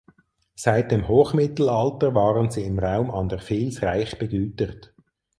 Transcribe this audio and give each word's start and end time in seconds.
Seit 0.55 0.89
dem 0.91 1.07
Hochmittelalter 1.07 2.15
waren 2.15 2.49
sie 2.49 2.63
im 2.63 2.79
Raum 2.79 3.11
an 3.11 3.29
der 3.29 3.39
Vils 3.47 3.83
reich 3.83 4.17
begütert. 4.17 4.95